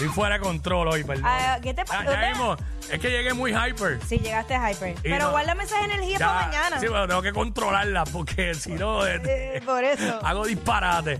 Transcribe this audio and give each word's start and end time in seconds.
Estoy 0.00 0.14
fuera 0.14 0.36
de 0.36 0.40
control 0.40 0.88
hoy, 0.88 1.04
perdón. 1.04 1.26
Ah, 1.26 1.58
¿qué 1.62 1.74
te 1.74 1.84
pasa? 1.84 2.04
ya 2.04 2.28
mismo, 2.30 2.56
es 2.90 2.98
que 2.98 3.10
llegué 3.10 3.34
muy 3.34 3.52
hyper. 3.52 4.00
Sí, 4.08 4.16
llegaste 4.18 4.54
hyper. 4.54 4.94
Pero 5.02 5.26
no- 5.26 5.30
guárdame 5.32 5.64
esa 5.64 5.78
energía 5.84 6.16
Ya, 6.18 6.26
para 6.26 6.46
mañana. 6.46 6.80
Sí, 6.80 6.86
pero 6.88 7.06
tengo 7.06 7.20
que 7.20 7.32
controlarla 7.34 8.04
porque 8.04 8.54
si 8.58 8.72
no, 8.72 9.06
eh, 9.06 9.20
Eh, 9.26 9.60
por 9.62 9.84
eso. 9.84 10.18
hago 10.24 10.46
disparate. 10.46 11.18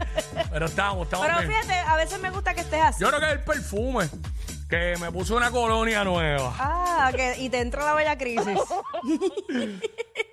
Pero 0.51 0.65
estamos, 0.65 1.05
estamos 1.05 1.27
Pero 1.27 1.41
bien. 1.41 1.51
fíjate, 1.51 1.75
a 1.79 1.97
veces 1.97 2.20
me 2.20 2.30
gusta 2.30 2.55
que 2.55 2.62
estés 2.62 2.80
así. 2.83 3.03
Yo 3.03 3.09
creo 3.09 3.20
que 3.20 3.27
es 3.27 3.33
el 3.33 3.41
perfume 3.45 4.09
que 4.70 4.95
me 4.98 5.12
puso 5.12 5.37
una 5.37 5.51
colonia 5.51 6.03
nueva. 6.03 6.55
Ah, 6.59 7.11
que, 7.15 7.37
y 7.37 7.51
te 7.51 7.61
entró 7.61 7.84
la 7.84 7.92
bella 7.92 8.17
crisis. 8.17 8.59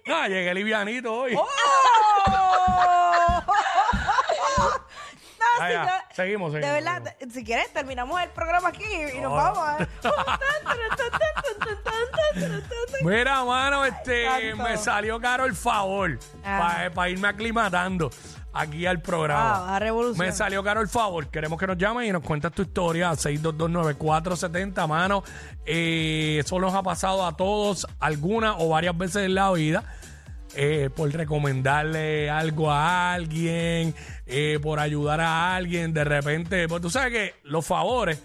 Ah, 0.09 0.30
llegué 0.30 0.54
livianito 0.54 1.14
hoy. 1.14 1.36
¡Oh! 1.36 1.45
No, 5.38 5.45
Ah, 5.59 5.70
ya. 5.71 5.85
yo- 5.85 5.91
Seguimos, 6.16 6.53
De 6.53 6.61
seguimos, 6.61 6.84
verdad, 6.84 7.16
si 7.31 7.43
quieres, 7.43 7.71
terminamos 7.73 8.22
el 8.22 8.30
programa 8.30 8.69
aquí 8.69 8.83
y 9.16 9.19
nos 9.19 9.33
vamos. 9.33 9.81
¿eh? 9.81 9.88
Mira, 13.03 13.44
mano, 13.45 13.86
este, 13.86 14.25
Tanto. 14.25 14.64
me 14.64 14.77
salió 14.77 15.19
caro 15.19 15.45
el 15.45 15.55
favor 15.55 16.17
Ah. 16.44 16.89
para 16.94 17.09
irme 17.09 17.27
aclimatando 17.27 18.09
aquí 18.53 18.86
al 18.86 19.02
programa. 19.02 19.67
Ah, 19.67 19.75
a 19.75 19.80
revolución. 19.80 20.25
Me 20.25 20.31
salió 20.33 20.64
caro 20.64 20.81
el 20.81 20.88
favor. 20.88 21.27
Queremos 21.27 21.59
que 21.59 21.67
nos 21.67 21.77
llamen 21.77 22.08
y 22.08 22.11
nos 22.11 22.23
cuentes 22.23 22.52
tu 22.52 22.64
historia. 22.64 23.11
6229470, 23.16 24.88
mano. 24.88 25.23
Eh, 25.66 26.42
eso 26.44 26.59
nos 26.59 26.73
ha 26.73 26.83
pasado 26.83 27.25
a 27.25 27.36
todos 27.38 27.88
alguna 27.99 28.58
o 28.58 28.69
varias 28.69 28.97
veces 28.97 29.25
en 29.25 29.36
la 29.36 29.52
vida. 29.52 29.83
Eh, 30.59 30.89
por 30.94 31.11
recomendarle 31.13 32.30
algo 32.31 32.72
a 32.72 33.13
alguien, 33.13 33.94
eh, 34.25 34.58
por 34.61 34.80
ayudar 34.80 35.22
a 35.22 35.55
alguien, 35.55 35.94
de 35.94 36.03
repente, 36.03 36.67
pues 36.67 36.81
tú 36.81 36.89
sabes 36.89 37.14
que 37.14 37.36
los 37.44 37.64
favores 37.66 38.19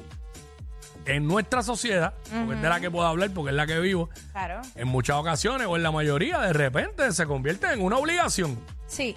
en 1.04 1.26
nuestra 1.26 1.62
sociedad, 1.62 2.14
porque 2.30 2.54
es 2.54 2.62
de 2.62 2.68
la 2.68 2.80
que 2.80 2.90
puedo 2.90 3.06
hablar, 3.06 3.30
porque 3.34 3.50
es 3.50 3.56
la 3.56 3.66
que 3.66 3.78
vivo, 3.80 4.08
Claro. 4.32 4.62
en 4.76 4.88
muchas 4.88 5.16
ocasiones 5.16 5.66
o 5.66 5.76
en 5.76 5.82
la 5.82 5.90
mayoría, 5.90 6.38
de 6.40 6.52
repente 6.52 7.12
se 7.12 7.26
convierte 7.26 7.66
en 7.72 7.82
una 7.82 7.98
obligación. 7.98 8.58
Sí. 8.86 9.16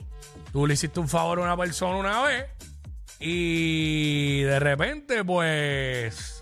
Tú 0.52 0.67
le 0.67 0.73
hiciste 0.73 1.00
un 1.00 1.07
favor 1.07 1.39
a 1.39 1.44
una 1.44 1.55
persona 1.55 1.95
una 1.97 2.22
vez 2.23 2.45
y 3.19 4.41
de 4.41 4.59
repente, 4.59 5.23
pues, 5.23 6.41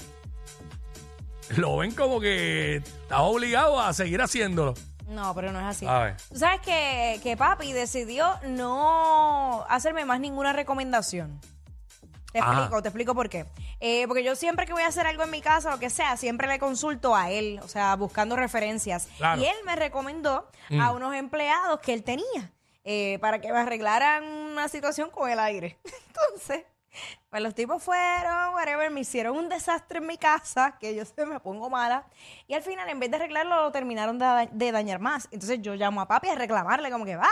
lo 1.57 1.77
ven 1.77 1.91
como 1.91 2.19
que 2.19 2.77
estás 2.77 3.19
obligado 3.19 3.79
a 3.79 3.93
seguir 3.93 4.21
haciéndolo. 4.21 4.73
No, 5.07 5.33
pero 5.35 5.51
no 5.51 5.59
es 5.59 5.65
así. 5.65 5.85
A 5.85 5.99
ver. 5.99 6.17
Tú 6.29 6.37
sabes 6.37 6.61
que, 6.61 7.19
que 7.23 7.37
papi 7.37 7.73
decidió 7.73 8.39
no 8.47 9.65
hacerme 9.69 10.05
más 10.05 10.19
ninguna 10.19 10.53
recomendación. 10.53 11.39
Te 12.31 12.39
Ajá. 12.39 12.51
explico, 12.53 12.81
te 12.81 12.87
explico 12.89 13.13
por 13.13 13.29
qué. 13.29 13.45
Eh, 13.79 14.07
porque 14.07 14.23
yo 14.23 14.35
siempre 14.35 14.65
que 14.65 14.73
voy 14.73 14.81
a 14.81 14.87
hacer 14.87 15.05
algo 15.05 15.23
en 15.23 15.29
mi 15.29 15.41
casa, 15.41 15.69
lo 15.69 15.77
que 15.79 15.91
sea, 15.91 16.17
siempre 16.17 16.47
le 16.47 16.57
consulto 16.57 17.15
a 17.15 17.29
él, 17.29 17.59
o 17.63 17.67
sea, 17.67 17.95
buscando 17.95 18.35
referencias. 18.35 19.07
Claro. 19.17 19.39
Y 19.39 19.45
él 19.45 19.55
me 19.65 19.75
recomendó 19.75 20.49
a 20.79 20.91
unos 20.91 21.13
empleados 21.13 21.79
que 21.81 21.93
él 21.93 22.03
tenía 22.03 22.51
eh, 22.85 23.19
para 23.21 23.39
que 23.39 23.51
me 23.51 23.59
arreglaran 23.59 24.23
una 24.23 24.67
situación 24.67 25.11
con 25.11 25.29
el 25.29 25.37
aire. 25.39 25.77
Entonces, 26.07 26.65
pues 27.33 27.41
los 27.41 27.55
tipos 27.55 27.81
fueron, 27.81 28.53
whatever, 28.53 28.91
me 28.91 28.99
hicieron 28.99 29.35
un 29.35 29.49
desastre 29.49 29.97
en 29.97 30.05
mi 30.05 30.19
casa, 30.19 30.77
que 30.79 30.93
yo 30.93 31.03
se 31.03 31.25
me 31.25 31.39
pongo 31.39 31.67
mala. 31.67 32.05
Y 32.45 32.53
al 32.53 32.61
final, 32.61 32.87
en 32.89 32.99
vez 32.99 33.09
de 33.09 33.15
arreglarlo, 33.15 33.55
lo 33.63 33.71
terminaron 33.71 34.19
de, 34.19 34.25
da- 34.25 34.45
de 34.51 34.71
dañar 34.71 34.99
más. 34.99 35.27
Entonces 35.31 35.59
yo 35.59 35.73
llamo 35.73 35.99
a 35.99 36.07
papi 36.07 36.29
a 36.29 36.35
reclamarle, 36.35 36.91
como 36.91 37.05
que, 37.05 37.15
va, 37.15 37.27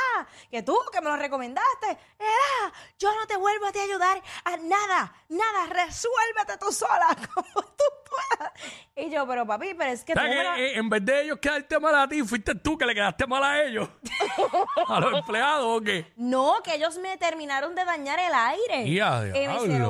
que 0.49 0.63
tú, 0.63 0.75
que 0.91 1.01
me 1.01 1.09
lo 1.11 1.17
recomendaste, 1.17 1.87
era, 2.17 2.73
yo 2.97 3.13
no 3.13 3.27
te 3.27 3.37
vuelvo 3.37 3.67
a 3.67 3.71
te 3.71 3.79
ayudar 3.79 4.19
a 4.43 4.57
nada, 4.57 5.13
nada, 5.29 5.67
resuélvete 5.67 6.57
tú 6.59 6.71
sola, 6.71 7.15
como 7.35 7.61
tú 7.61 7.83
puedas. 8.09 8.51
Y 8.95 9.09
yo, 9.11 9.27
pero 9.27 9.45
papi, 9.45 9.75
pero 9.75 9.91
es 9.91 10.03
que 10.03 10.13
O 10.13 10.15
tú 10.15 10.21
sea, 10.21 10.55
que, 10.55 10.65
eh, 10.65 10.77
en 10.77 10.89
vez 10.89 11.05
de 11.05 11.21
ellos 11.21 11.37
quedarte 11.39 11.79
mal 11.79 11.93
a 11.95 12.07
ti, 12.07 12.23
fuiste 12.23 12.55
tú 12.55 12.75
que 12.75 12.85
le 12.87 12.95
quedaste 12.95 13.27
mal 13.27 13.43
a 13.43 13.61
ellos. 13.63 13.87
a 14.87 14.99
los 14.99 15.13
empleados, 15.13 15.77
¿o 15.77 15.79
qué? 15.81 16.11
No, 16.15 16.55
que 16.63 16.73
ellos 16.75 16.97
me 16.97 17.17
terminaron 17.17 17.75
de 17.75 17.85
dañar 17.85 18.19
el 18.19 18.33
aire. 18.33 18.81
Y 18.83 18.95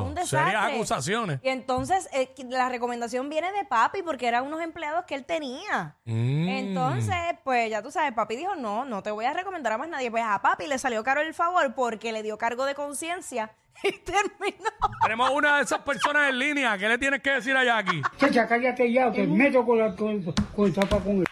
Un 0.02 0.14
desastre. 0.14 0.38
serias 0.52 0.64
acusaciones. 0.72 1.40
Y 1.42 1.48
entonces 1.48 2.08
eh, 2.12 2.32
la 2.48 2.68
recomendación 2.68 3.28
viene 3.28 3.52
de 3.52 3.64
papi 3.64 4.02
porque 4.02 4.26
eran 4.26 4.46
unos 4.46 4.60
empleados 4.60 5.04
que 5.04 5.14
él 5.14 5.24
tenía. 5.24 5.96
Mm. 6.04 6.48
Entonces, 6.48 7.16
pues 7.44 7.70
ya 7.70 7.82
tú 7.82 7.90
sabes, 7.90 8.12
papi 8.12 8.36
dijo, 8.36 8.54
no, 8.56 8.84
no 8.84 9.02
te 9.02 9.10
voy 9.10 9.24
a 9.24 9.32
recomendar 9.32 9.72
a 9.72 9.78
más 9.78 9.88
nadie. 9.88 10.10
Pues 10.10 10.24
a 10.26 10.40
papi 10.40 10.66
le 10.66 10.78
salió 10.78 11.02
caro 11.04 11.20
el 11.20 11.34
favor 11.34 11.74
porque 11.74 12.12
le 12.12 12.22
dio 12.22 12.38
cargo 12.38 12.64
de 12.64 12.74
conciencia 12.74 13.50
y 13.82 13.92
terminó. 13.92 14.70
Tenemos 15.02 15.30
una 15.30 15.56
de 15.56 15.62
esas 15.64 15.80
personas 15.80 16.30
en 16.30 16.38
línea. 16.38 16.76
¿Qué 16.78 16.88
le 16.88 16.98
tienes 16.98 17.22
que 17.22 17.30
decir 17.30 17.56
a 17.56 17.64
Jackie? 17.64 18.02
Chacha, 18.18 18.46
cállate 18.46 18.92
ya, 18.92 19.10
te 19.10 19.26
meto 19.26 19.64
con, 19.64 19.78
la, 19.78 19.94
con, 19.94 20.22
con 20.22 20.66
el 20.66 20.74
zapa 20.74 20.98
con 20.98 21.18
el... 21.18 21.26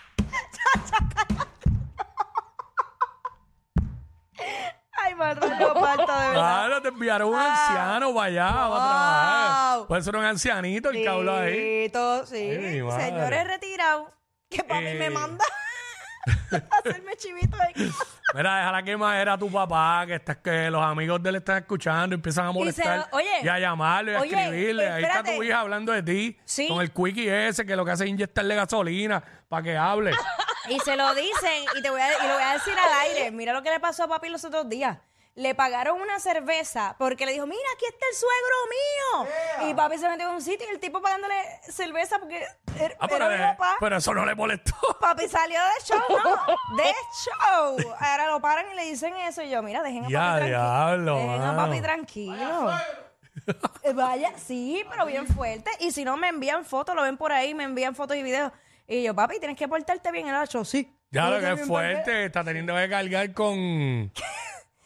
Ay, 5.02 5.14
Marta, 5.14 5.46
Leopardo, 5.58 6.06
de 6.06 6.79
enviaron 6.90 7.28
un 7.30 7.34
Ah. 7.38 7.52
anciano 7.66 8.14
para 8.14 8.26
allá, 8.26 8.46
para 8.46 8.68
trabajar. 8.68 9.76
Wow. 9.78 9.86
Puede 9.88 10.02
ser 10.02 10.16
un 10.16 10.24
ancianito 10.24 10.90
el 10.90 10.96
que 10.96 11.08
habló 11.08 11.36
ahí. 11.36 11.84
Sí, 11.86 11.90
todo, 11.92 12.26
sí. 12.26 12.36
Ay, 12.36 12.58
mi 12.58 12.82
madre. 12.82 13.04
Señores 13.06 13.46
retirados, 13.46 14.08
que 14.48 14.62
papi 14.64 14.86
Eh. 14.86 14.94
me 14.98 15.10
manda 15.10 15.44
a 16.52 16.76
hacerme 16.78 17.16
chivito 17.16 17.56
ahí. 17.60 17.72
Mira, 18.34 18.58
déjala 18.58 18.82
que 18.84 18.96
más 18.96 19.16
era 19.20 19.36
tu 19.36 19.50
papá, 19.50 20.04
que, 20.06 20.20
que 20.42 20.70
los 20.70 20.84
amigos 20.84 21.20
de 21.22 21.30
él 21.30 21.36
están 21.36 21.58
escuchando 21.58 22.14
y 22.14 22.16
empiezan 22.16 22.46
a 22.46 22.52
molestar. 22.52 23.08
oye, 23.10 23.28
y 23.42 23.48
a 23.48 23.58
llamarlo 23.58 24.12
y 24.12 24.14
a 24.14 24.20
oye, 24.20 24.34
escribirle. 24.44 24.88
Ahí 24.88 25.02
está 25.02 25.16
espérate. 25.16 25.36
tu 25.36 25.42
hija 25.42 25.60
hablando 25.60 25.92
de 25.92 26.02
ti. 26.04 26.38
Sí. 26.44 26.68
Con 26.68 26.80
el 26.80 26.92
quickie 26.92 27.48
ese 27.48 27.66
que 27.66 27.74
lo 27.74 27.84
que 27.84 27.90
hace 27.90 28.04
es 28.04 28.10
inyectarle 28.10 28.54
gasolina 28.54 29.22
para 29.48 29.62
que 29.62 29.76
hable. 29.76 30.12
Y 30.68 30.78
se 30.80 30.94
lo 30.94 31.12
dicen, 31.14 31.64
y 31.76 31.82
te 31.82 31.88
voy 31.90 32.00
a, 32.00 32.06
y 32.22 32.28
lo 32.28 32.34
voy 32.34 32.42
a 32.44 32.52
decir 32.52 32.74
al 32.78 33.00
aire. 33.08 33.30
Mira 33.32 33.52
lo 33.54 33.62
que 33.62 33.70
le 33.70 33.80
pasó 33.80 34.04
a 34.04 34.08
papi 34.08 34.28
los 34.28 34.44
otros 34.44 34.68
días. 34.68 34.98
Le 35.36 35.54
pagaron 35.54 36.00
una 36.00 36.18
cerveza 36.18 36.96
porque 36.98 37.24
le 37.24 37.32
dijo, 37.32 37.46
mira, 37.46 37.62
aquí 37.74 37.86
está 37.86 38.04
el 38.10 38.16
suegro 38.16 39.26
mío. 39.64 39.70
Y 39.70 39.74
papi 39.74 39.96
se 39.96 40.08
metió 40.08 40.28
en 40.28 40.34
un 40.34 40.42
sitio 40.42 40.66
y 40.68 40.70
el 40.74 40.80
tipo 40.80 41.00
pagándole 41.00 41.34
cerveza 41.62 42.18
porque 42.18 42.44
er- 42.78 42.96
Ah, 42.98 43.06
pero, 43.08 43.30
era 43.30 43.36
mi 43.46 43.52
papá. 43.56 43.76
pero 43.80 43.96
eso 43.96 44.12
no 44.12 44.26
le 44.26 44.34
molestó. 44.34 44.74
Papi 45.00 45.28
salió 45.28 45.60
de 45.60 45.84
show, 45.84 46.00
¿no? 46.08 46.76
De 46.76 46.92
show. 47.24 47.94
Ahora 48.00 48.26
lo 48.26 48.40
paran 48.40 48.66
y 48.72 48.74
le 48.74 48.84
dicen 48.86 49.14
eso. 49.16 49.42
Y 49.42 49.50
yo, 49.50 49.62
mira, 49.62 49.82
dejen 49.82 50.00
a 50.00 50.02
papi 50.02 50.12
Ya, 50.12 50.20
tranquilo. 50.36 50.46
diablo, 50.48 51.16
Dejen 51.16 51.30
a 51.42 51.52
mano. 51.52 51.56
papi 51.66 51.80
tranquilo. 51.80 52.70
Eh, 53.84 53.92
Vaya, 53.94 54.32
sí, 54.36 54.84
pero 54.90 55.06
bien 55.06 55.26
fuerte. 55.26 55.70
Y 55.78 55.92
si 55.92 56.04
no 56.04 56.16
me 56.16 56.28
envían 56.28 56.64
fotos, 56.64 56.94
lo 56.94 57.02
ven 57.02 57.16
por 57.16 57.32
ahí, 57.32 57.54
me 57.54 57.64
envían 57.64 57.94
fotos 57.94 58.16
y 58.16 58.22
videos. 58.22 58.52
Y 58.86 59.04
yo, 59.04 59.14
papi, 59.14 59.38
tienes 59.38 59.56
que 59.56 59.68
portarte 59.68 60.10
bien. 60.10 60.26
El 60.28 60.42
hecho, 60.42 60.64
sí. 60.64 60.92
Ya 61.12 61.28
lo 61.28 61.40
que 61.40 61.52
es 61.60 61.66
fuerte, 61.66 62.26
está 62.26 62.44
teniendo 62.44 62.74
que 62.74 62.88
cargar 62.88 63.32
con, 63.32 64.12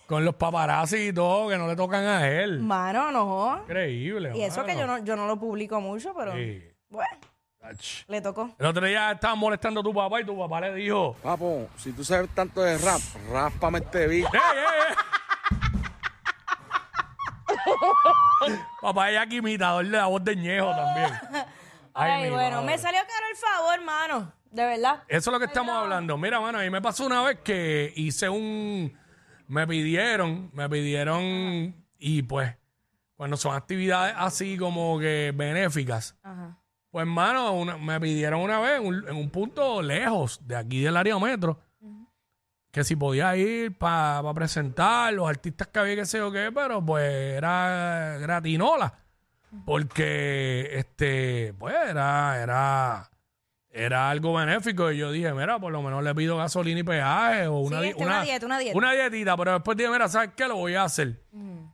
con 0.06 0.24
los 0.24 0.34
paparazzi 0.34 1.08
y 1.08 1.12
todo, 1.12 1.48
que 1.48 1.56
no 1.58 1.66
le 1.66 1.76
tocan 1.76 2.04
a 2.04 2.28
él. 2.28 2.60
Mano, 2.60 3.10
no. 3.10 3.58
Increíble. 3.62 4.32
Y 4.34 4.42
eso 4.42 4.64
que 4.64 4.74
yo 4.74 4.86
mano. 4.86 4.98
no, 4.98 5.04
yo 5.04 5.16
no 5.16 5.26
lo 5.26 5.38
publico 5.38 5.80
mucho, 5.80 6.12
pero 6.14 6.32
Sí. 6.34 6.62
bueno, 6.90 7.16
Ach. 7.62 8.04
le 8.08 8.20
tocó. 8.20 8.50
El 8.58 8.66
otro 8.66 8.86
día 8.86 9.12
estaba 9.12 9.34
molestando 9.34 9.80
a 9.80 9.82
tu 9.82 9.94
papá 9.94 10.20
y 10.20 10.24
tu 10.24 10.38
papá 10.38 10.60
le 10.60 10.74
dijo, 10.74 11.14
Papo, 11.22 11.68
si 11.76 11.92
tú 11.92 12.04
sabes 12.04 12.28
tanto 12.34 12.60
de 12.62 12.76
rap, 12.78 13.00
ráspame 13.32 13.78
este 13.78 14.06
beat. 14.06 14.34
¡Ey, 14.34 14.40
ey, 14.40 14.90
ey! 14.90 14.94
papá 18.80 19.10
es 19.10 19.18
aquí 19.18 19.36
imitador 19.36 19.84
de 19.84 19.90
la 19.96 20.06
voz 20.06 20.22
de 20.24 20.36
Ñejo 20.36 20.70
también. 20.70 21.10
Ay, 21.94 22.28
bueno, 22.30 22.56
madre. 22.56 22.66
me 22.66 22.78
salió 22.78 23.00
caro 23.00 23.26
el 23.30 23.36
favor, 23.36 23.84
mano. 23.84 24.32
De 24.50 24.64
verdad. 24.64 25.02
Eso 25.08 25.30
es 25.30 25.32
lo 25.32 25.38
que 25.38 25.46
estamos 25.46 25.74
hablando. 25.74 26.16
Mira, 26.18 26.40
mano, 26.40 26.58
a 26.58 26.62
mí 26.62 26.70
me 26.70 26.82
pasó 26.82 27.06
una 27.06 27.22
vez 27.22 27.38
que 27.44 27.92
hice 27.96 28.28
un... 28.28 28.96
Me 29.48 29.66
pidieron, 29.66 30.50
me 30.54 30.68
pidieron 30.68 31.74
y 31.98 32.22
pues 32.22 32.54
cuando 33.16 33.36
son 33.36 33.54
actividades 33.54 34.14
así 34.18 34.56
como 34.56 34.98
que 34.98 35.32
benéficas, 35.34 36.16
Ajá. 36.22 36.58
pues 36.90 37.06
mano, 37.06 37.52
una- 37.52 37.76
me 37.78 38.00
pidieron 38.00 38.40
una 38.40 38.60
vez 38.60 38.80
un- 38.80 39.06
en 39.08 39.16
un 39.16 39.30
punto 39.30 39.80
lejos 39.82 40.40
de 40.46 40.56
aquí 40.56 40.82
del 40.82 40.96
área 40.96 41.18
metro 41.18 41.60
que 42.70 42.82
si 42.82 42.96
podía 42.96 43.36
ir 43.36 43.78
para 43.78 44.32
presentar 44.34 45.12
los 45.14 45.28
artistas 45.28 45.68
que 45.68 45.78
había 45.78 45.94
que 45.94 46.06
sé 46.06 46.18
yo 46.18 46.32
qué, 46.32 46.50
pero 46.52 46.84
pues 46.84 47.04
era 47.36 48.16
gratinola. 48.20 48.98
Porque 49.64 50.70
este, 50.72 51.54
pues 51.56 51.72
era, 51.88 52.42
era, 52.42 53.10
era 53.76 54.08
algo 54.08 54.32
benéfico. 54.34 54.90
Y 54.92 54.98
yo 54.98 55.10
dije, 55.10 55.34
mira, 55.34 55.58
por 55.58 55.72
lo 55.72 55.82
menos 55.82 56.02
le 56.04 56.14
pido 56.14 56.36
gasolina 56.36 56.80
y 56.80 56.82
peaje 56.84 57.48
o 57.48 57.58
una, 57.58 57.80
Sí, 57.80 57.88
este, 57.88 58.02
una 58.04 58.22
dieta, 58.22 58.46
una 58.46 58.58
dieta. 58.60 58.78
Una 58.78 58.92
dietita, 58.92 59.36
pero 59.36 59.52
después 59.54 59.76
dije, 59.76 59.90
mira, 59.90 60.08
¿sabes 60.08 60.30
qué? 60.36 60.46
Lo 60.46 60.56
voy 60.56 60.74
a 60.76 60.84
hacer. 60.84 61.20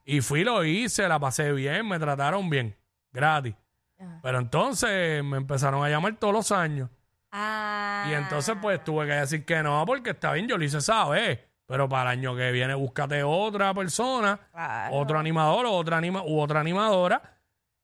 Y 0.05 0.23
fui, 0.23 0.43
lo 0.43 0.65
hice, 0.65 1.07
la 1.07 1.21
pasé 1.21 1.53
bien, 1.53 1.87
me 1.87 1.99
trataron 1.99 2.49
bien, 2.49 2.75
gratis. 3.13 3.55
Ajá. 3.99 4.19
Pero 4.23 4.39
entonces 4.39 5.23
me 5.23 5.37
empezaron 5.37 5.85
a 5.85 5.89
llamar 5.91 6.17
todos 6.17 6.33
los 6.33 6.51
años. 6.53 6.89
Ah. 7.31 8.07
Y 8.11 8.15
entonces 8.15 8.57
pues 8.61 8.83
tuve 8.83 9.07
que 9.07 9.13
decir 9.13 9.45
que 9.45 9.63
no, 9.63 9.85
porque 9.87 10.11
está 10.11 10.33
bien, 10.33 10.49
yo 10.49 10.57
lo 10.59 10.65
hice 10.65 10.79
esa 10.79 11.07
vez. 11.09 11.39
Pero 11.67 11.89
para 11.89 12.13
el 12.13 12.19
año 12.19 12.35
que 12.35 12.51
viene 12.51 12.75
búscate 12.75 13.23
otra 13.23 13.73
persona, 13.75 14.41
Claro. 14.51 14.97
otro 14.97 15.19
animador 15.19 15.67
o 15.67 15.73
otra 15.73 15.99
anima 15.99 16.23
u 16.25 16.41
otra 16.41 16.59
animadora 16.61 17.23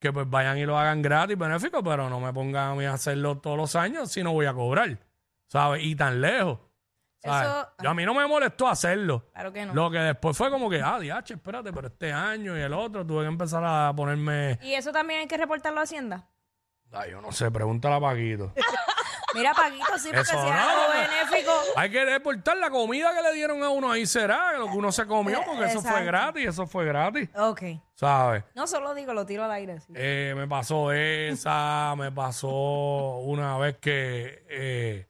que 0.06 0.12
pues 0.12 0.29
vayan 0.31 0.56
y 0.58 0.64
lo 0.64 0.79
hagan 0.79 1.03
gratis, 1.03 1.37
benéfico, 1.37 1.82
pero 1.82 2.08
no 2.08 2.20
me 2.20 2.32
pongan 2.32 2.73
a 2.73 2.75
mí 2.75 2.85
a 2.85 2.93
hacerlo 2.94 3.38
todos 3.38 3.56
los 3.56 3.75
años 3.76 4.11
si 4.12 4.23
no 4.23 4.32
voy 4.32 4.47
a 4.47 4.55
cobrar, 4.55 4.99
¿sabes? 5.49 5.82
Y 5.85 5.94
tan 5.97 6.20
lejos. 6.20 6.58
¿sabes? 7.23 7.49
Eso- 7.49 7.69
Yo 7.82 7.91
a 7.91 7.94
mí 7.94 8.05
no 8.05 8.14
me 8.14 8.26
molestó 8.26 8.69
hacerlo. 8.69 9.29
Claro 9.32 9.53
que 9.53 9.67
no. 9.67 9.75
Lo 9.75 9.91
que 9.91 9.99
después 9.99 10.37
fue 10.37 10.50
como 10.50 10.70
que, 10.70 10.81
ah, 10.81 10.99
diache, 11.00 11.35
espérate, 11.35 11.73
pero 11.73 11.88
este 11.88 12.12
año 12.12 12.56
y 12.56 12.61
el 12.61 12.73
otro 12.73 13.05
tuve 13.05 13.23
que 13.23 13.29
empezar 13.29 13.62
a 13.64 13.93
ponerme... 13.97 14.58
¿Y 14.62 14.75
eso 14.75 14.93
también 14.93 15.20
hay 15.20 15.26
que 15.26 15.37
reportarlo 15.37 15.81
a 15.81 15.82
Hacienda? 15.82 16.29
Ay, 16.93 17.11
yo 17.11 17.20
no 17.20 17.32
sé, 17.32 17.50
pregúntale 17.50 17.97
a 17.97 18.00
Paquito. 18.00 18.53
Mira, 19.36 19.54
Paquito, 19.54 19.98
sí, 19.98 20.08
porque 20.08 20.20
Eso 20.20 20.30
si 20.42 20.48
es 20.48 20.54
no. 20.54 20.60
algo 20.68 20.82
benéfico. 20.92 21.52
Hay 21.76 21.90
que 21.90 22.04
reportar 22.04 22.56
la 22.56 22.70
comida 22.70 23.14
que 23.14 23.22
le 23.22 23.32
dieron 23.34 23.62
a 23.62 23.68
uno 23.70 23.90
ahí 23.90 24.06
será, 24.06 24.52
lo 24.54 24.66
que 24.70 24.76
uno 24.76 24.90
se 24.92 25.06
comió, 25.06 25.42
porque 25.44 25.64
eso 25.66 25.80
fue 25.80 25.90
Exacto. 25.90 26.06
gratis, 26.06 26.48
eso 26.48 26.66
fue 26.66 26.84
gratis, 26.86 27.28
Ok. 27.36 27.62
¿sabes? 27.94 28.44
No 28.54 28.66
solo 28.66 28.94
digo, 28.94 29.12
lo 29.14 29.26
tiro 29.26 29.44
al 29.44 29.50
aire. 29.52 29.80
sí. 29.80 29.92
Eh, 29.94 30.32
me 30.36 30.46
pasó 30.48 30.92
esa, 30.92 31.94
me 31.98 32.10
pasó 32.12 32.48
una 33.18 33.56
vez 33.58 33.76
que 33.78 34.44
eh, 34.48 35.06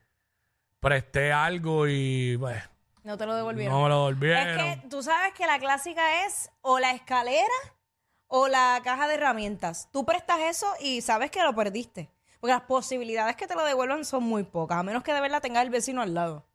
presté 0.80 1.32
algo 1.32 1.86
y 1.88 2.36
pues, 2.38 2.62
No 3.02 3.16
te 3.16 3.26
lo 3.26 3.34
devolvieron. 3.34 3.74
no 3.74 3.82
me 3.84 3.88
lo 3.88 4.10
es 4.10 4.18
devolvieron. 4.20 4.56
que 4.80 4.88
tú 4.88 5.02
sabes 5.02 5.32
que 5.34 5.46
la 5.46 5.58
clásica 5.58 6.24
es 6.26 6.50
o 6.60 6.78
la 6.78 6.90
escalera 6.92 7.46
o 8.28 8.48
la 8.48 8.80
caja 8.82 9.06
de 9.08 9.14
herramientas. 9.14 9.88
Tú 9.92 10.04
prestas 10.04 10.40
eso 10.40 10.66
y 10.80 11.00
sabes 11.00 11.30
que 11.30 11.42
lo 11.42 11.54
perdiste. 11.54 12.10
Porque 12.40 12.52
las 12.52 12.62
posibilidades 12.62 13.36
que 13.36 13.46
te 13.46 13.54
lo 13.54 13.64
devuelvan 13.64 14.04
son 14.04 14.24
muy 14.24 14.44
pocas, 14.44 14.78
a 14.78 14.82
menos 14.82 15.02
que 15.02 15.12
de 15.12 15.20
verdad 15.20 15.40
tengas 15.40 15.64
el 15.64 15.70
vecino 15.70 16.02
al 16.02 16.14
lado. 16.14 16.46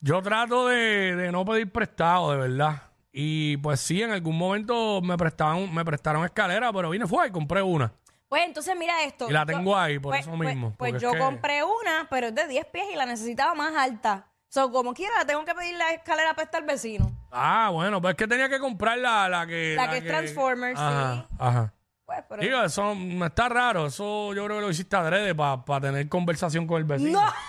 Yo 0.00 0.22
trato 0.22 0.68
de, 0.68 1.14
de 1.16 1.32
no 1.32 1.44
pedir 1.44 1.70
prestado, 1.70 2.32
de 2.32 2.38
verdad. 2.38 2.82
Y 3.12 3.56
pues 3.58 3.80
sí, 3.80 4.02
en 4.02 4.12
algún 4.12 4.38
momento 4.38 5.00
me 5.02 5.16
prestaban, 5.16 5.72
me 5.74 5.84
prestaron 5.84 6.24
escalera, 6.24 6.72
pero 6.72 6.90
vine 6.90 7.06
fue 7.06 7.26
y 7.28 7.30
compré 7.30 7.60
una. 7.60 7.92
Pues 8.28 8.44
entonces 8.46 8.76
mira 8.78 9.02
esto. 9.02 9.28
Y 9.28 9.32
la 9.32 9.40
Yo- 9.40 9.46
tengo 9.46 9.76
ahí 9.76 9.98
por 9.98 10.12
pues- 10.12 10.20
eso 10.26 10.30
pues- 10.36 10.48
mismo, 10.48 10.74
Pues, 10.78 11.02
yo 11.02 11.12
que- 11.12 11.18
compré 11.18 11.64
una, 11.64 12.06
pero 12.08 12.28
es 12.28 12.34
de 12.34 12.46
10 12.46 12.64
pies 12.66 12.86
y 12.92 12.96
la 12.96 13.04
necesitaba 13.04 13.54
más 13.54 13.74
alta. 13.74 14.28
So, 14.48 14.70
como 14.72 14.94
quiera, 14.94 15.12
la 15.18 15.24
tengo 15.24 15.44
que 15.44 15.54
pedir 15.54 15.76
la 15.76 15.90
escalera 15.92 16.30
para 16.34 16.44
estar 16.44 16.60
al 16.60 16.66
vecino. 16.66 17.10
Ah, 17.30 17.70
bueno, 17.72 18.00
pues 18.00 18.12
es 18.12 18.16
que 18.16 18.26
tenía 18.26 18.48
que 18.48 18.58
comprar 18.58 18.98
la, 18.98 19.28
la 19.28 19.46
que... 19.46 19.74
La 19.76 19.88
que 19.90 19.98
es 19.98 20.04
Transformers, 20.06 20.78
ajá, 20.78 21.26
sí. 21.28 21.34
Ajá. 21.38 21.74
Pues, 22.10 22.24
pero... 22.28 22.42
Digo, 22.42 22.62
eso 22.64 22.94
no 22.96 23.26
está 23.26 23.48
raro. 23.48 23.86
Eso 23.86 24.34
yo 24.34 24.44
creo 24.44 24.56
que 24.56 24.62
lo 24.62 24.70
hiciste 24.70 24.96
adrede 24.96 25.32
para 25.34 25.80
tener 25.80 26.08
conversación 26.08 26.66
con 26.66 26.78
el 26.78 26.84
vecino. 26.84 27.20
¡No! 27.20 27.32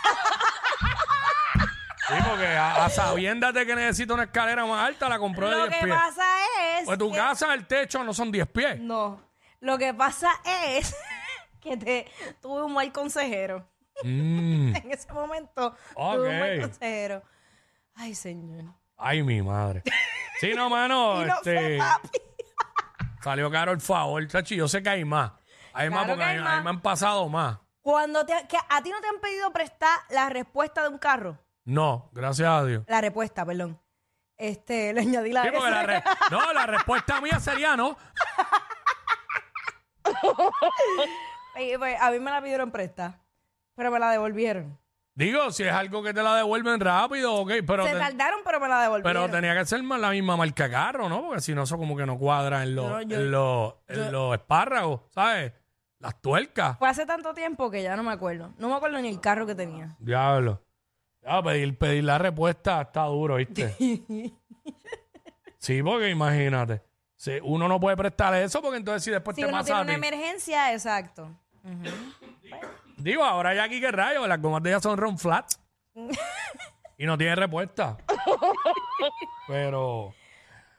Sí, 2.08 2.16
porque 2.30 2.46
a, 2.48 2.84
a 2.86 2.90
sabiendas 2.90 3.54
de 3.54 3.66
que 3.66 3.74
necesito 3.74 4.14
una 4.16 4.24
escalera 4.24 4.66
más 4.66 4.86
alta, 4.86 5.08
la 5.08 5.18
compró 5.18 5.50
de 5.50 5.56
Lo 5.56 5.68
10 5.68 5.80
que 5.80 5.86
pies. 5.86 5.96
pasa 5.98 6.24
es. 6.80 6.86
Pues 6.86 6.98
tu 7.00 7.10
que- 7.10 7.16
casa, 7.18 7.54
el 7.54 7.66
techo 7.68 8.04
no 8.04 8.14
son 8.14 8.32
10 8.32 8.48
pies. 8.50 8.80
No. 8.82 9.22
Lo 9.62 9.78
que 9.78 9.94
pasa 9.94 10.30
es 10.44 10.94
que 11.62 11.78
te 11.78 12.12
tuve 12.42 12.64
un 12.64 12.74
mal 12.74 12.92
consejero. 12.92 13.66
Mm. 14.04 14.76
En 14.84 14.92
ese 14.92 15.12
momento 15.14 15.74
Ok. 15.96 16.16
tuve 16.16 16.30
un 16.30 16.40
mal 16.40 16.62
consejero. 16.62 17.24
Ay, 17.96 18.14
señor. 18.16 18.74
Ay, 18.98 19.24
mi 19.24 19.42
madre. 19.42 19.84
Sí, 20.42 20.52
no, 20.54 20.70
mano. 20.70 21.22
Y 21.22 21.26
no 21.28 21.36
este, 21.36 21.56
fue 21.56 21.78
papi. 21.78 22.10
Salió 23.24 23.50
caro 23.52 23.72
el 23.72 23.82
favor, 23.82 24.26
chachi. 24.28 24.56
Yo 24.56 24.68
sé 24.68 24.82
que 24.84 24.90
hay 24.90 25.06
más. 25.06 25.32
Hay 25.74 25.90
más 25.90 26.06
porque 26.06 26.18
que 26.20 26.24
hay 26.24 26.38
mí- 26.38 26.44
más. 26.44 26.58
mí 26.58 26.64
me 26.64 26.70
han 26.72 26.82
pasado 26.82 27.28
más. 27.30 27.58
Cuando 27.82 28.26
te, 28.26 28.34
que 28.48 28.58
a 28.70 28.82
ti 28.84 28.90
no 28.92 29.00
te 29.02 29.08
han 29.08 29.20
pedido 29.20 29.52
prestar 29.52 29.98
la 30.10 30.30
respuesta 30.30 30.84
de 30.84 30.90
un 30.90 30.98
carro. 31.00 31.38
No, 31.64 32.10
gracias 32.12 32.48
a 32.50 32.64
Dios. 32.66 32.84
La 32.88 33.02
respuesta, 33.02 33.46
perdón. 33.46 33.80
Este, 34.38 34.94
le 34.94 35.02
añadí 35.02 35.32
la 35.32 35.44
Sí, 35.44 35.50
porque 35.54 35.70
la 35.72 35.84
re- 35.84 36.04
no, 36.30 36.54
la 36.54 36.66
respuesta 36.68 37.20
mía 37.22 37.40
sería 37.40 37.76
no. 37.76 37.98
Y, 41.60 41.78
pues, 41.78 42.00
a 42.02 42.10
mí 42.12 42.20
me 42.20 42.32
la 42.32 42.42
pidieron 42.42 42.72
prestar, 42.72 43.20
pero 43.76 43.92
me 43.92 44.00
la 44.00 44.10
devolvieron. 44.12 44.80
Digo, 45.22 45.52
si 45.52 45.64
es 45.64 45.72
algo 45.72 46.02
que 46.02 46.14
te 46.14 46.24
la 46.24 46.36
devuelven 46.36 46.80
rápido, 46.80 47.34
ok, 47.36 47.52
pero, 47.68 47.86
Se 47.86 47.94
te- 47.94 48.00
tardaron, 48.00 48.40
pero 48.44 48.60
me 48.60 48.68
la 48.68 48.82
devolvieron. 48.82 49.24
pero 49.24 49.30
tenía 49.32 49.54
que 49.56 49.66
ser 49.66 49.84
más 49.84 50.00
la 50.00 50.10
misma 50.10 50.36
marca 50.36 50.68
carro, 50.70 51.08
¿no? 51.10 51.22
Porque 51.22 51.42
si 51.42 51.54
no, 51.54 51.64
eso 51.64 51.78
como 51.78 51.96
que 51.96 52.06
no 52.08 52.18
cuadra 52.18 52.64
en 52.64 52.76
los, 52.76 52.90
No, 52.90 53.02
yo- 53.04 53.18
en 53.18 53.32
los, 53.32 53.74
en 53.88 54.12
los 54.12 54.34
espárragos, 54.34 55.02
¿sabes? 55.12 55.54
Las 56.00 56.20
tuercas. 56.22 56.78
Fue 56.80 56.90
hace 56.90 57.06
tanto 57.06 57.34
tiempo 57.36 57.70
que 57.70 57.84
ya 57.84 57.96
no 57.96 58.02
me 58.02 58.12
acuerdo. 58.12 58.52
No 58.58 58.70
me 58.70 58.74
acuerdo 58.76 59.00
ni 59.00 59.10
el 59.10 59.20
carro 59.20 59.46
que 59.46 59.54
tenía. 59.54 59.96
Diablo. 60.00 60.60
Ya, 61.22 61.44
pedir, 61.44 61.78
pedir 61.78 62.04
la 62.04 62.18
respuesta 62.18 62.82
está 62.82 63.04
duro, 63.04 63.36
¿viste? 63.36 63.76
sí, 65.60 65.84
porque 65.84 66.10
imagínate. 66.10 66.82
Si 67.16 67.38
uno 67.44 67.68
no 67.68 67.80
puede 67.80 67.96
prestar 67.96 68.34
eso 68.34 68.60
porque 68.64 68.78
entonces 68.78 69.04
si 69.04 69.12
después 69.12 69.36
Si 69.36 69.44
te 69.44 69.48
uno 69.48 69.58
pasa 69.58 69.66
tiene 69.66 69.80
a 69.80 69.84
una 69.84 69.92
ti. 69.92 69.98
emergencia, 69.98 70.74
exacto. 70.74 71.30
Digo, 73.04 73.24
ahora 73.24 73.54
ya 73.56 73.64
aquí 73.64 73.80
que 73.80 73.92
rayo, 73.92 74.28
las 74.28 74.42
gomas 74.42 74.62
de 74.64 74.70
ella 74.72 74.80
son 74.80 74.98
run 74.98 75.18
flat. 75.18 75.46
y 76.98 77.06
no 77.06 77.18
tiene 77.18 77.36
respuesta. 77.36 77.98
Pero 79.48 80.14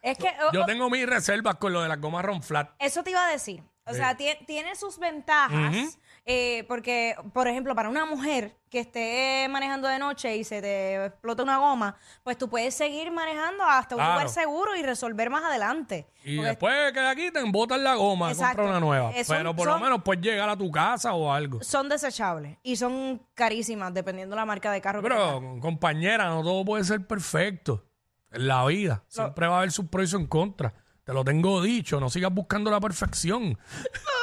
Es 0.03 0.17
que 0.19 0.29
oh, 0.47 0.53
yo 0.53 0.63
oh, 0.63 0.67
tengo 0.67 0.89
mis 0.91 1.07
reservas 1.07 1.57
con 1.57 1.73
lo 1.73 1.83
de 1.83 1.89
las 1.89 2.01
gomas 2.01 2.25
run 2.25 2.43
flat. 2.43 2.71
eso 2.79 3.03
te 3.03 3.11
iba 3.11 3.25
a 3.25 3.31
decir. 3.31 3.63
O 3.85 3.93
sea, 3.95 4.17
tie- 4.17 4.39
tiene 4.47 4.77
sus 4.77 4.99
ventajas. 4.99 5.75
Ujú. 5.75 5.91
Eh, 6.25 6.65
porque, 6.69 7.17
por 7.33 7.49
ejemplo, 7.49 7.75
para 7.75 7.89
una 7.89 8.07
mujer 8.07 8.57
que 8.71 8.79
esté 8.81 9.47
manejando 9.51 9.89
de 9.89 9.99
noche 9.99 10.37
y 10.37 10.45
se 10.45 10.63
te 10.63 11.05
explota 11.07 11.43
una 11.43 11.59
goma, 11.59 11.97
pues 12.23 12.39
tú 12.39 12.49
puedes 12.49 12.75
seguir 12.75 13.11
manejando 13.11 13.65
hasta 13.65 13.97
un 13.97 13.99
Claro. 13.99 14.13
lugar 14.15 14.29
seguro 14.29 14.77
y 14.77 14.83
resolver 14.83 15.29
más 15.31 15.43
adelante. 15.45 16.07
Y 16.25 16.37
Porque 16.37 16.49
después 16.51 16.93
que 16.93 17.01
de 17.01 17.09
aquí 17.09 17.31
te 17.33 17.41
embotan 17.41 17.83
la 17.85 17.95
goma, 17.97 18.31
Exacto. 18.31 18.59
compra 18.63 18.71
una 18.71 18.81
nueva. 18.81 19.11
Eh, 19.13 19.25
son- 19.25 19.37
Pero 19.37 19.55
por 19.57 19.67
son- 19.69 19.79
lo 19.81 19.85
menos 19.85 20.03
puedes 20.05 20.23
llegar 20.23 20.49
a 20.49 20.57
tu 20.57 20.71
casa 20.71 21.13
o 21.13 21.33
algo. 21.33 21.63
son 21.63 21.89
desechables 21.89 22.57
y 22.63 22.77
son 22.77 23.21
carísimas 23.35 23.93
dependiendo 23.93 24.37
la 24.37 24.47
marca 24.47 24.71
de 24.71 24.81
carro 24.81 25.03
que 25.03 25.09
tengas. 25.09 25.35
Pero, 25.41 25.61
compañera, 25.61 26.29
no 26.29 26.43
todo 26.43 26.65
puede 26.65 26.85
ser 26.85 27.05
perfecto 27.07 27.85
en 28.31 28.47
la 28.47 28.65
vida. 28.65 29.03
Siempre 29.09 29.49
va 29.49 29.57
a 29.57 29.59
haber 29.59 29.73
sus 29.73 29.87
pros 29.89 30.05
y 30.05 30.07
sus 30.13 30.29
contras. 30.29 30.73
Te 31.05 31.13
lo 31.13 31.25
tengo 31.25 31.61
dicho, 31.61 31.99
no 31.99 32.09
sigas 32.09 32.33
buscando 32.33 32.71
la 32.71 32.79
perfección. 32.81 33.59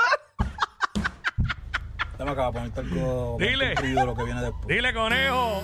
Ponerte 2.36 2.80
algo 2.82 3.38
Dile. 3.40 3.76
de 3.76 4.06
lo 4.06 4.16
que 4.16 4.24
viene 4.24 4.42
después. 4.42 4.68
Dile, 4.68 4.94
conejo. 4.94 5.64